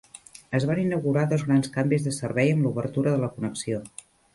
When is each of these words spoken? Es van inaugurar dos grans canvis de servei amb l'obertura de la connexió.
Es 0.59 0.65
van 0.69 0.81
inaugurar 0.83 1.27
dos 1.35 1.45
grans 1.51 1.71
canvis 1.77 2.09
de 2.09 2.17
servei 2.19 2.57
amb 2.57 2.69
l'obertura 2.69 3.17
de 3.17 3.25
la 3.27 3.35
connexió. 3.39 3.89